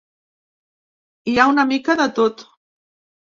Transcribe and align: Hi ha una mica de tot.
Hi 1.31 1.35
ha 1.41 1.45
una 1.51 1.67
mica 1.73 1.97
de 2.01 2.09
tot. 2.21 2.43